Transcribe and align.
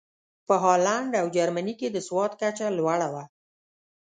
په 0.47 0.53
هالنډ 0.63 1.11
او 1.21 1.27
جرمني 1.35 1.73
کې 1.79 1.87
د 1.91 1.97
سواد 2.07 2.31
کچه 2.41 2.67
لوړه 2.77 3.07
وه. 3.13 3.23